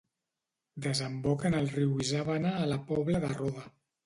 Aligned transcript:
Desemboca 0.85 1.47
en 1.51 1.57
el 1.59 1.69
riu 1.75 1.93
Isàvena 2.07 2.55
a 2.63 2.65
la 2.73 2.79
Pobla 2.89 3.23
de 3.29 3.33
Roda. 3.37 3.69